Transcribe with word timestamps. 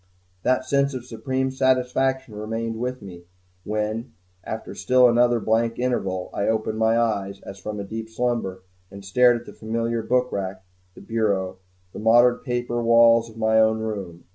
That 0.41 0.65
sense 0.65 0.95
of 0.95 1.05
supreme 1.05 1.51
satisfaction 1.51 2.33
remained 2.33 2.77
with 2.79 3.03
me 3.03 3.25
when, 3.63 4.13
after 4.43 4.73
still 4.73 5.07
another 5.07 5.39
blank 5.39 5.77
interval, 5.77 6.31
I 6.33 6.47
opened 6.47 6.79
my 6.79 6.97
eyes 6.97 7.39
as 7.41 7.59
from 7.59 7.79
a 7.79 7.83
deep 7.83 8.09
slumber, 8.09 8.63
and 8.89 9.05
stared 9.05 9.39
at 9.39 9.45
the 9.45 9.53
familiar 9.53 10.01
book 10.01 10.31
rack, 10.31 10.65
the 10.95 11.01
bureau, 11.01 11.59
the 11.93 11.99
mottled 11.99 12.43
paper 12.43 12.81
walls 12.81 13.29
of 13.29 13.37
my 13.37 13.59
own 13.59 13.77
room. 13.77 14.23